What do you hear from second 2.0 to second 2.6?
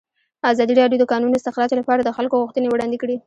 د خلکو